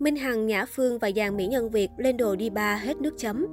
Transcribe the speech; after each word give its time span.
Minh 0.00 0.16
Hằng, 0.16 0.46
Nhã 0.46 0.64
Phương 0.64 0.98
và 0.98 1.10
dàn 1.16 1.36
mỹ 1.36 1.46
nhân 1.46 1.70
Việt 1.70 1.88
lên 1.96 2.16
đồ 2.16 2.36
đi 2.36 2.50
ba 2.50 2.76
hết 2.76 2.96
nước 2.96 3.14
chấm. 3.18 3.46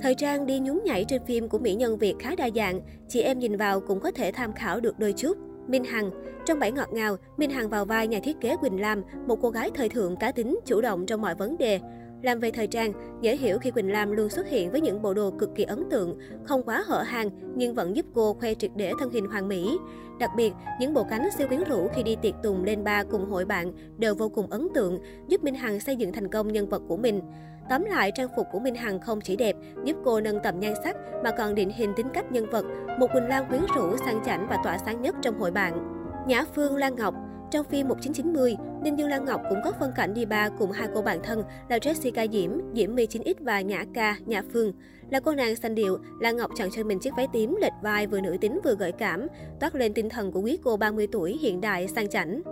Thời 0.00 0.14
trang 0.14 0.46
đi 0.46 0.58
nhún 0.58 0.80
nhảy 0.84 1.04
trên 1.08 1.24
phim 1.24 1.48
của 1.48 1.58
mỹ 1.58 1.74
nhân 1.74 1.98
Việt 1.98 2.14
khá 2.18 2.34
đa 2.36 2.50
dạng, 2.54 2.80
chị 3.08 3.20
em 3.20 3.38
nhìn 3.38 3.56
vào 3.56 3.80
cũng 3.80 4.00
có 4.00 4.10
thể 4.10 4.32
tham 4.32 4.52
khảo 4.52 4.80
được 4.80 4.98
đôi 4.98 5.12
chút. 5.16 5.36
Minh 5.68 5.84
Hằng 5.84 6.10
Trong 6.46 6.58
bảy 6.58 6.72
ngọt 6.72 6.92
ngào, 6.92 7.16
Minh 7.36 7.50
Hằng 7.50 7.68
vào 7.68 7.84
vai 7.84 8.08
nhà 8.08 8.20
thiết 8.22 8.40
kế 8.40 8.56
Quỳnh 8.56 8.80
Lam, 8.80 9.02
một 9.26 9.38
cô 9.42 9.50
gái 9.50 9.70
thời 9.74 9.88
thượng 9.88 10.16
cá 10.16 10.32
tính, 10.32 10.58
chủ 10.64 10.80
động 10.80 11.06
trong 11.06 11.20
mọi 11.20 11.34
vấn 11.34 11.58
đề. 11.58 11.80
Làm 12.22 12.40
về 12.40 12.50
thời 12.50 12.66
trang, 12.66 12.92
dễ 13.20 13.36
hiểu 13.36 13.58
khi 13.58 13.70
Quỳnh 13.70 13.92
Lam 13.92 14.12
luôn 14.12 14.28
xuất 14.28 14.48
hiện 14.48 14.70
với 14.70 14.80
những 14.80 15.02
bộ 15.02 15.14
đồ 15.14 15.30
cực 15.30 15.50
kỳ 15.54 15.64
ấn 15.64 15.90
tượng, 15.90 16.18
không 16.44 16.62
quá 16.62 16.82
hở 16.86 17.02
hang 17.02 17.30
nhưng 17.54 17.74
vẫn 17.74 17.96
giúp 17.96 18.06
cô 18.14 18.34
khoe 18.34 18.54
triệt 18.54 18.70
để 18.76 18.92
thân 18.98 19.10
hình 19.10 19.26
hoàn 19.26 19.48
mỹ. 19.48 19.78
Đặc 20.20 20.30
biệt, 20.36 20.52
những 20.80 20.94
bộ 20.94 21.04
cánh 21.10 21.28
siêu 21.38 21.48
quyến 21.48 21.64
rũ 21.64 21.88
khi 21.94 22.02
đi 22.02 22.16
tiệc 22.22 22.34
tùng 22.42 22.64
lên 22.64 22.84
ba 22.84 23.04
cùng 23.04 23.30
hội 23.30 23.44
bạn 23.44 23.72
đều 23.98 24.14
vô 24.14 24.28
cùng 24.28 24.50
ấn 24.50 24.68
tượng, 24.74 24.98
giúp 25.28 25.44
Minh 25.44 25.54
Hằng 25.54 25.80
xây 25.80 25.96
dựng 25.96 26.12
thành 26.12 26.28
công 26.28 26.52
nhân 26.52 26.68
vật 26.68 26.82
của 26.88 26.96
mình. 26.96 27.20
Tóm 27.70 27.84
lại, 27.84 28.12
trang 28.14 28.28
phục 28.36 28.46
của 28.52 28.58
Minh 28.58 28.74
Hằng 28.74 29.00
không 29.00 29.20
chỉ 29.20 29.36
đẹp, 29.36 29.56
giúp 29.84 29.96
cô 30.04 30.20
nâng 30.20 30.38
tầm 30.42 30.60
nhan 30.60 30.74
sắc 30.84 30.96
mà 31.24 31.30
còn 31.30 31.54
định 31.54 31.70
hình 31.70 31.92
tính 31.96 32.08
cách 32.14 32.32
nhân 32.32 32.50
vật, 32.50 32.64
một 32.98 33.06
Quỳnh 33.12 33.28
Lam 33.28 33.48
quyến 33.48 33.62
rũ, 33.76 33.96
sang 33.96 34.22
chảnh 34.24 34.46
và 34.50 34.58
tỏa 34.64 34.78
sáng 34.78 35.02
nhất 35.02 35.14
trong 35.22 35.40
hội 35.40 35.50
bạn. 35.50 36.02
Nhã 36.26 36.44
Phương 36.54 36.76
Lan 36.76 36.96
Ngọc 36.96 37.14
trong 37.52 37.66
phim 37.66 37.88
1990, 37.88 38.56
Ninh 38.82 38.98
Dương 38.98 39.08
Lan 39.08 39.24
Ngọc 39.24 39.40
cũng 39.48 39.58
có 39.64 39.72
phân 39.80 39.92
cảnh 39.96 40.14
đi 40.14 40.24
ba 40.24 40.48
cùng 40.58 40.72
hai 40.72 40.88
cô 40.94 41.02
bạn 41.02 41.18
thân 41.22 41.42
là 41.68 41.78
Jessica 41.78 42.32
Diễm, 42.32 42.50
Diễm 42.74 42.94
My 42.94 43.06
9X 43.06 43.34
và 43.40 43.60
Nhã 43.60 43.84
Ca, 43.94 44.16
Nhã 44.26 44.42
Phương. 44.52 44.72
Là 45.10 45.20
cô 45.20 45.32
nàng 45.32 45.56
xanh 45.56 45.74
điệu, 45.74 45.98
Lan 46.20 46.36
Ngọc 46.36 46.50
chọn 46.56 46.68
cho 46.72 46.84
mình 46.84 46.98
chiếc 46.98 47.10
váy 47.16 47.26
tím 47.32 47.56
lệch 47.60 47.72
vai 47.82 48.06
vừa 48.06 48.20
nữ 48.20 48.36
tính 48.40 48.60
vừa 48.64 48.74
gợi 48.74 48.92
cảm, 48.92 49.26
toát 49.60 49.74
lên 49.74 49.94
tinh 49.94 50.08
thần 50.08 50.32
của 50.32 50.40
quý 50.40 50.58
cô 50.62 50.76
30 50.76 51.06
tuổi 51.12 51.38
hiện 51.42 51.60
đại 51.60 51.88
sang 51.88 52.08
chảnh. 52.08 52.42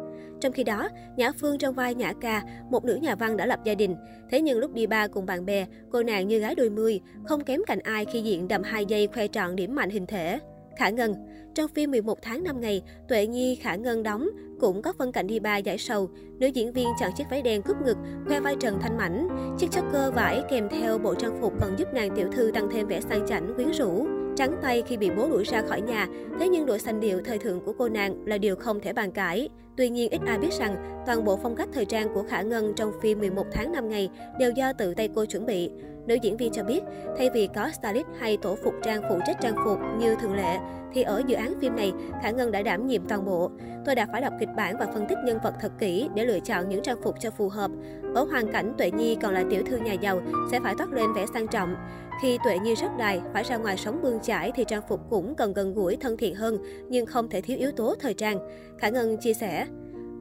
Trong 0.40 0.52
khi 0.52 0.64
đó, 0.64 0.88
Nhã 1.16 1.32
Phương 1.32 1.59
trong 1.59 1.74
vai 1.74 1.95
Nhã 1.95 2.12
Ca, 2.20 2.42
một 2.70 2.84
nữ 2.84 2.95
nhà 2.95 3.14
văn 3.14 3.37
đã 3.37 3.46
lập 3.46 3.60
gia 3.64 3.74
đình. 3.74 3.96
Thế 4.30 4.40
nhưng 4.40 4.59
lúc 4.59 4.74
đi 4.74 4.87
ba 4.87 5.06
cùng 5.06 5.26
bạn 5.26 5.46
bè, 5.46 5.66
cô 5.90 6.02
nàng 6.02 6.28
như 6.28 6.38
gái 6.38 6.54
đôi 6.54 6.70
mươi, 6.70 7.01
không 7.24 7.45
kém 7.45 7.60
cạnh 7.66 7.80
ai 7.80 8.04
khi 8.04 8.23
diện 8.23 8.48
đầm 8.48 8.62
hai 8.62 8.87
giây 8.87 9.09
khoe 9.14 9.29
trọn 9.29 9.57
điểm 9.57 9.74
mạnh 9.74 9.90
hình 9.90 10.07
thể. 10.07 10.38
Khả 10.80 10.90
Ngân 10.90 11.14
Trong 11.54 11.68
phim 11.68 11.90
11 11.90 12.18
tháng 12.23 12.45
5 12.45 12.60
ngày, 12.60 12.82
Tuệ 13.09 13.26
Nhi 13.26 13.54
Khả 13.54 13.74
Ngân 13.74 14.02
đóng 14.02 14.28
cũng 14.60 14.82
có 14.82 14.92
phân 14.92 15.12
cảnh 15.12 15.26
đi 15.26 15.40
ba 15.40 15.56
giải 15.56 15.78
sầu. 15.78 16.10
Nữ 16.38 16.46
diễn 16.46 16.73
viên 16.73 16.88
chọn 17.00 17.10
chiếc 17.16 17.24
váy 17.30 17.42
đen 17.42 17.62
cúp 17.62 17.76
ngực, 17.82 17.96
khoe 18.26 18.40
vai 18.40 18.56
trần 18.60 18.78
thanh 18.80 18.96
mảnh. 18.96 19.28
Chiếc 19.58 19.70
cơ 19.92 20.10
vải 20.10 20.42
kèm 20.51 20.68
theo 20.68 20.98
bộ 20.98 21.14
trang 21.14 21.38
phục 21.40 21.52
còn 21.60 21.78
giúp 21.78 21.88
nàng 21.95 22.16
tiểu 22.16 22.28
thư 22.32 22.51
tăng 22.54 22.68
thêm 22.73 22.86
vẻ 22.86 23.01
sang 23.01 23.26
chảnh 23.26 23.54
quyến 23.54 23.70
rũ. 23.70 24.06
Trắng 24.36 24.56
tay 24.62 24.82
khi 24.86 24.96
bị 24.96 25.10
bố 25.16 25.28
đuổi 25.28 25.45
ra 25.45 25.62
khỏi 25.62 25.80
nhà, 25.80 26.08
thế 26.40 26.48
nhưng 26.48 26.66
đội 26.66 26.78
xanh 26.78 27.01
điệu 27.01 27.20
thời 27.24 27.38
thượng 27.38 27.60
của 27.60 27.73
cô 27.78 27.88
nàng 27.88 28.26
là 28.26 28.38
điều 28.38 28.56
không 28.56 28.80
thể 28.80 28.92
bàn 28.92 29.12
cãi. 29.12 29.48
Tuy 29.80 29.88
nhiên, 29.88 30.10
ít 30.10 30.20
ai 30.26 30.38
biết 30.38 30.52
rằng 30.52 31.02
toàn 31.06 31.24
bộ 31.24 31.38
phong 31.42 31.56
cách 31.56 31.68
thời 31.73 31.84
trang 31.84 32.14
của 32.14 32.23
Khả 32.23 32.42
Ngân 32.42 32.73
trong 32.76 32.92
phim 33.02 33.18
11 33.18 33.46
tháng 33.52 33.73
5 33.73 33.88
ngày 33.88 34.10
đều 34.38 34.52
do 34.52 34.73
tự 34.73 34.95
tay 34.95 35.09
cô 35.14 35.24
chuẩn 35.24 35.46
bị. 35.46 35.70
Nữ 36.06 36.14
diễn 36.23 36.36
viên 36.36 36.52
cho 36.52 36.64
biết, 36.64 36.80
thay 37.18 37.30
vì 37.34 37.48
có 37.54 37.70
stylist 37.70 38.06
hay 38.18 38.36
tổ 38.36 38.56
phục 38.64 38.74
trang 38.82 39.02
phụ 39.08 39.18
trách 39.26 39.40
trang 39.40 39.54
phục 39.64 39.78
như 39.98 40.14
thường 40.14 40.34
lệ, 40.34 40.58
thì 40.95 41.02
ở 41.02 41.23
dự 41.26 41.36
án 41.36 41.54
phim 41.60 41.76
này, 41.76 41.92
Khả 42.23 42.30
Ngân 42.30 42.51
đã 42.51 42.62
đảm 42.62 42.86
nhiệm 42.86 43.02
toàn 43.08 43.24
bộ. 43.24 43.51
Tôi 43.86 43.95
đã 43.95 44.06
phải 44.12 44.20
đọc 44.20 44.32
kịch 44.40 44.48
bản 44.56 44.76
và 44.78 44.86
phân 44.95 45.06
tích 45.08 45.18
nhân 45.24 45.38
vật 45.45 45.54
thật 45.60 45.73
kỹ 45.78 46.08
để 46.14 46.24
lựa 46.24 46.40
chọn 46.40 46.68
những 46.68 46.82
trang 46.82 47.02
phục 47.02 47.20
cho 47.20 47.30
phù 47.30 47.48
hợp. 47.48 47.70
Ở 48.14 48.24
hoàn 48.30 48.52
cảnh 48.52 48.74
Tuệ 48.78 48.90
Nhi 48.90 49.16
còn 49.23 49.34
là 49.34 49.45
tiểu 49.51 49.62
thư 49.66 49.76
nhà 49.76 49.92
giàu, 49.92 50.23
sẽ 50.51 50.60
phải 50.60 50.74
toát 50.78 50.92
lên 50.92 51.12
vẻ 51.12 51.26
sang 51.34 51.46
trọng. 51.46 51.74
Khi 52.23 52.38
Tuệ 52.45 52.58
Nhi 52.58 52.74
rất 52.74 52.96
đài, 52.98 53.20
phải 53.32 53.45
ra 53.45 53.56
ngoài 53.56 53.76
sống 53.76 54.01
bươn 54.02 54.20
chải 54.20 54.52
thì 54.54 54.64
trang 54.68 54.82
phục 54.88 55.01
cũng 55.10 55.34
cần 55.34 55.52
gần 55.52 55.74
gũi, 55.74 55.96
thân 55.96 56.16
thiện 56.16 56.34
hơn, 56.34 56.58
nhưng 56.88 57.06
không 57.06 57.28
thể 57.28 57.40
thiếu 57.40 57.58
yếu 57.58 57.70
tố 57.73 57.95
thời 58.01 58.14
trang. 58.14 58.38
Khả 58.78 58.88
Ngân 58.88 59.16
chia 59.16 59.34
sẻ, 59.34 59.66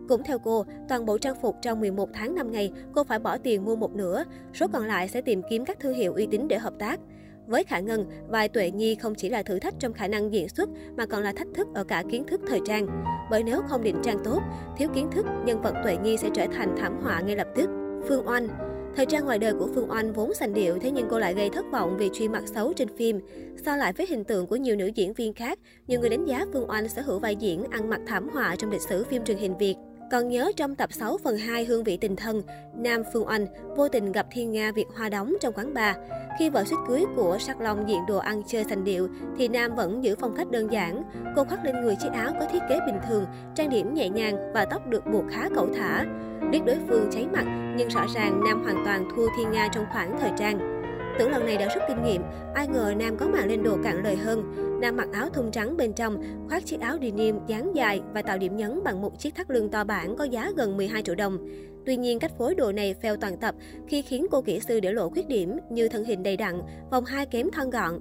cũng 0.10 0.24
theo 0.24 0.40
cô, 0.40 0.66
toàn 0.90 1.06
bộ 1.06 1.18
trang 1.18 1.36
phục 1.42 1.56
trong 1.62 1.80
11 1.80 2.10
tháng 2.14 2.36
5 2.36 2.52
ngày, 2.52 2.72
cô 2.94 3.04
phải 3.04 3.20
bỏ 3.20 3.38
tiền 3.38 3.66
mua 3.66 3.76
một 3.76 3.96
nửa, 3.96 4.24
số 4.54 4.68
còn 4.74 4.86
lại 4.88 5.08
sẽ 5.08 5.22
tìm 5.22 5.42
kiếm 5.50 5.66
các 5.66 5.80
thương 5.80 5.94
hiệu 5.94 6.14
uy 6.14 6.28
tín 6.32 6.48
để 6.48 6.58
hợp 6.58 6.74
tác. 6.80 7.00
Với 7.48 7.64
Khả 7.64 7.80
Ngân, 7.80 8.06
vai 8.28 8.50
Tuệ 8.50 8.72
Nhi 8.72 8.96
không 8.96 9.16
chỉ 9.16 9.30
là 9.30 9.44
thử 9.44 9.60
thách 9.60 9.74
trong 9.80 9.94
khả 9.94 10.08
năng 10.08 10.34
diễn 10.34 10.50
xuất 10.50 10.70
mà 10.98 11.06
còn 11.06 11.24
là 11.24 11.32
thách 11.32 11.48
thức 11.56 11.68
ở 11.74 11.84
cả 11.84 12.04
kiến 12.12 12.24
thức 12.28 12.42
thời 12.48 12.60
trang. 12.66 12.88
Bởi 13.32 13.44
nếu 13.44 13.62
không 13.68 13.84
định 13.84 14.00
trang 14.04 14.20
tốt, 14.24 14.42
thiếu 14.78 14.90
kiến 14.96 15.08
thức, 15.12 15.26
nhân 15.46 15.62
vật 15.62 15.74
Tuệ 15.84 15.98
Nhi 15.98 16.18
sẽ 16.18 16.30
trở 16.34 16.46
thành 16.54 16.76
thảm 16.78 17.00
họa 17.04 17.22
ngay 17.22 17.36
lập 17.36 17.48
tức. 17.56 17.70
Phương 18.08 18.28
Oanh 18.28 18.48
Thời 18.96 19.06
trang 19.06 19.26
ngoài 19.26 19.40
đời 19.40 19.54
của 19.54 19.70
Phương 19.76 19.92
Oanh 19.92 20.14
vốn 20.14 20.34
sành 20.34 20.54
điệu, 20.54 20.78
thế 20.82 20.92
nhưng 20.92 21.08
cô 21.10 21.20
lại 21.20 21.34
gây 21.34 21.50
thất 21.50 21.66
vọng 21.72 21.96
vì 21.98 22.10
truy 22.14 22.28
mặt 22.28 22.44
xấu 22.56 22.74
trên 22.74 22.98
phim. 22.98 23.20
So 23.66 23.76
lại 23.76 23.94
với 23.94 24.08
hình 24.10 24.24
tượng 24.24 24.48
của 24.48 24.56
nhiều 24.56 24.76
nữ 24.76 24.88
diễn 24.96 25.14
viên 25.14 25.34
khác, 25.34 25.60
nhiều 25.88 26.00
người 26.00 26.10
đánh 26.10 26.26
giá 26.26 26.46
Phương 26.54 26.70
Oanh 26.70 26.90
sở 26.90 27.02
hữu 27.02 27.20
vai 27.20 27.36
diễn 27.36 27.64
ăn 27.64 27.90
mặc 27.90 28.02
thảm 28.08 28.30
họa 28.30 28.56
trong 28.56 28.72
lịch 28.72 28.82
sử 28.90 29.04
phim 29.04 29.24
truyền 29.24 29.38
hình 29.38 29.58
Việt. 29.58 29.76
Còn 30.12 30.30
nhớ 30.30 30.52
trong 30.56 30.76
tập 30.76 30.94
6 30.94 31.18
phần 31.24 31.38
2 31.38 31.66
Hương 31.66 31.84
vị 31.84 31.98
tình 31.98 32.16
thân, 32.16 32.42
Nam 32.76 33.02
Phương 33.14 33.28
Oanh 33.28 33.46
vô 33.78 33.88
tình 33.88 34.12
gặp 34.12 34.26
Thiên 34.32 34.52
Nga 34.52 34.72
Việt 34.72 34.86
Hoa 34.96 35.10
đóng 35.10 35.34
trong 35.42 35.54
quán 35.54 35.74
bar. 35.74 35.96
Khi 36.40 36.50
vợ 36.50 36.64
suýt 36.64 36.78
cưới 36.88 37.06
của 37.16 37.38
Sắc 37.40 37.62
Long 37.62 37.90
diện 37.90 38.00
đồ 38.08 38.18
ăn 38.18 38.42
chơi 38.48 38.64
thành 38.64 38.84
điệu, 38.84 39.08
thì 39.38 39.48
Nam 39.48 39.76
vẫn 39.76 40.04
giữ 40.04 40.16
phong 40.20 40.36
cách 40.38 40.52
đơn 40.52 40.72
giản. 40.72 41.04
Cô 41.36 41.44
khoác 41.44 41.66
lên 41.66 41.82
người 41.82 41.96
chiếc 41.96 42.10
áo 42.14 42.32
có 42.40 42.46
thiết 42.52 42.60
kế 42.70 42.80
bình 42.86 43.00
thường, 43.08 43.26
trang 43.56 43.70
điểm 43.70 43.94
nhẹ 43.94 44.10
nhàng 44.10 44.54
và 44.54 44.66
tóc 44.66 44.88
được 44.88 45.06
buộc 45.14 45.24
khá 45.32 45.50
cẩu 45.56 45.68
thả. 45.76 46.06
Biết 46.52 46.60
đối 46.66 46.78
phương 46.88 47.10
cháy 47.12 47.28
mặt, 47.34 47.46
nhưng 47.78 47.90
rõ 47.90 48.06
ràng 48.16 48.44
Nam 48.44 48.64
hoàn 48.64 48.86
toàn 48.86 49.10
thua 49.16 49.28
Thiên 49.38 49.52
Nga 49.52 49.68
trong 49.74 49.86
khoảng 49.92 50.18
thời 50.20 50.32
trang. 50.38 50.79
Tưởng 51.20 51.32
lần 51.32 51.46
này 51.46 51.58
đã 51.58 51.68
rút 51.76 51.84
kinh 51.88 52.04
nghiệm, 52.04 52.22
ai 52.54 52.68
ngờ 52.68 52.94
Nam 52.98 53.18
có 53.18 53.28
màn 53.28 53.48
lên 53.50 53.64
đồ 53.64 53.78
cạn 53.84 54.04
lời 54.04 54.16
hơn. 54.16 54.54
Nam 54.82 54.98
mặc 54.98 55.08
áo 55.14 55.30
thun 55.30 55.52
trắng 55.52 55.78
bên 55.78 55.94
trong, 55.94 56.24
khoác 56.50 56.66
chiếc 56.66 56.80
áo 56.80 56.98
denim 57.02 57.36
dáng 57.48 57.72
dài 57.76 58.02
và 58.14 58.22
tạo 58.22 58.38
điểm 58.38 58.58
nhấn 58.58 58.84
bằng 58.84 59.02
một 59.02 59.20
chiếc 59.20 59.36
thắt 59.36 59.52
lưng 59.52 59.70
to 59.70 59.84
bản 59.84 60.16
có 60.16 60.24
giá 60.24 60.52
gần 60.58 60.78
12 60.78 61.02
triệu 61.04 61.16
đồng. 61.16 61.38
Tuy 61.86 61.98
nhiên, 61.98 62.20
cách 62.20 62.32
phối 62.38 62.56
đồ 62.56 62.72
này 62.72 62.96
fail 63.02 63.18
toàn 63.22 63.38
tập 63.38 63.56
khi 63.88 64.02
khiến 64.02 64.26
cô 64.32 64.42
kỹ 64.42 64.60
sư 64.60 64.80
để 64.80 64.94
lộ 64.94 65.10
khuyết 65.10 65.28
điểm 65.28 65.58
như 65.70 65.88
thân 65.88 66.04
hình 66.04 66.24
đầy 66.24 66.38
đặn, 66.38 66.62
vòng 66.92 67.06
hai 67.06 67.26
kém 67.26 67.52
thon 67.52 67.70
gọn. 67.70 68.00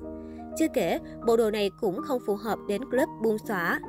Chưa 0.58 0.68
kể, 0.74 0.98
bộ 1.26 1.36
đồ 1.36 1.50
này 1.50 1.70
cũng 1.80 2.00
không 2.02 2.20
phù 2.26 2.36
hợp 2.36 2.58
đến 2.68 2.90
club 2.90 3.08
buông 3.22 3.38
xõa. 3.48 3.80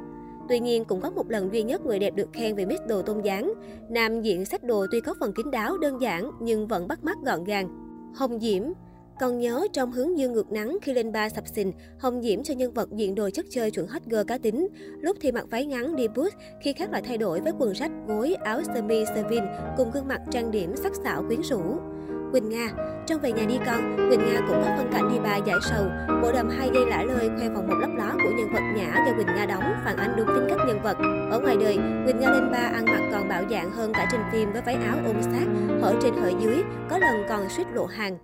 Tuy 0.49 0.59
nhiên, 0.59 0.85
cũng 0.85 1.01
có 1.01 1.09
một 1.09 1.29
lần 1.29 1.53
duy 1.53 1.63
nhất 1.63 1.85
người 1.85 1.99
đẹp 1.99 2.15
được 2.15 2.29
khen 2.33 2.55
về 2.55 2.65
mix 2.65 2.79
đồ 2.87 3.01
tôn 3.01 3.21
dáng. 3.21 3.53
Nam 3.89 4.21
diện 4.21 4.45
sách 4.45 4.63
đồ 4.63 4.85
tuy 4.91 5.01
có 5.01 5.13
phần 5.19 5.33
kín 5.33 5.51
đáo, 5.51 5.77
đơn 5.77 6.01
giản 6.01 6.31
nhưng 6.41 6.67
vẫn 6.67 6.87
bắt 6.87 7.03
mắt 7.03 7.17
gọn 7.25 7.43
gàng. 7.43 7.69
Hồng 8.15 8.39
Diễm 8.39 8.63
còn 9.19 9.39
nhớ 9.39 9.67
trong 9.73 9.91
hướng 9.91 10.17
dương 10.17 10.33
ngược 10.33 10.51
nắng 10.51 10.77
khi 10.81 10.93
lên 10.93 11.11
ba 11.11 11.29
sập 11.29 11.47
sình, 11.47 11.71
Hồng 11.99 12.21
Diễm 12.21 12.43
cho 12.43 12.53
nhân 12.53 12.73
vật 12.73 12.89
diện 12.91 13.15
đồ 13.15 13.29
chất 13.33 13.45
chơi 13.49 13.71
chuẩn 13.71 13.87
hot 13.87 14.01
girl 14.05 14.21
cá 14.27 14.37
tính. 14.37 14.67
Lúc 15.01 15.17
thì 15.21 15.31
mặc 15.31 15.45
váy 15.49 15.65
ngắn 15.65 15.95
đi 15.95 16.07
boot, 16.07 16.33
khi 16.61 16.73
khác 16.73 16.91
lại 16.91 17.01
thay 17.05 17.17
đổi 17.17 17.41
với 17.41 17.53
quần 17.59 17.71
rách, 17.71 17.91
gối, 18.07 18.35
áo 18.43 18.61
sơ 18.63 18.81
mi, 18.81 19.03
sơ 19.15 19.23
vin 19.29 19.43
cùng 19.77 19.91
gương 19.91 20.07
mặt 20.07 20.21
trang 20.31 20.51
điểm 20.51 20.75
sắc 20.75 20.95
sảo 21.03 21.23
quyến 21.27 21.41
rũ. 21.41 21.61
Quỳnh 22.31 22.49
Nga 22.49 22.69
Trong 23.07 23.21
Về 23.21 23.31
nhà 23.31 23.45
đi 23.45 23.57
con, 23.65 24.09
Quỳnh 24.09 24.19
Nga 24.19 24.39
cũng 24.47 24.61
có 24.61 24.75
phân 24.77 24.89
cảnh 24.91 25.09
đi 25.13 25.19
ba 25.19 25.37
giải 25.37 25.57
sầu. 25.69 25.83
Bộ 26.21 26.31
đầm 26.31 26.49
hai 26.49 26.69
dây 26.73 26.85
lả 26.85 27.03
lơi 27.03 27.29
khoe 27.37 27.49
vòng 27.49 27.67
một 27.67 27.75
lấp 27.81 27.89
ló 27.97 28.11
của 28.23 28.29
nhân 28.37 28.47
vật 28.53 28.61
nhã 28.75 29.03
do 29.07 29.13
Quỳnh 29.17 29.27
Nga 29.27 29.45
đóng, 29.45 29.63
phản 29.85 29.97
ánh 29.97 30.13
đúng 30.17 30.27
tính 30.27 30.45
cách 30.49 30.67
nhân 30.67 30.81
vật. 30.83 30.97
Ở 31.31 31.39
ngoài 31.39 31.57
đời, 31.59 31.77
Quỳnh 32.05 32.19
Nga 32.19 32.31
lên 32.31 32.51
ba 32.51 32.57
ăn 32.57 32.85
mặc 32.85 33.09
còn 33.11 33.27
bạo 33.29 33.43
dạng 33.49 33.71
hơn 33.71 33.91
cả 33.93 34.09
trên 34.11 34.21
phim 34.31 34.53
với 34.53 34.61
váy 34.65 34.75
áo 34.75 34.97
ôm 35.05 35.21
sát, 35.21 35.45
hở 35.81 35.95
trên 36.01 36.13
hở 36.13 36.31
dưới, 36.43 36.63
có 36.89 36.97
lần 36.97 37.25
còn 37.29 37.49
suýt 37.49 37.67
lộ 37.73 37.85
hàng. 37.85 38.17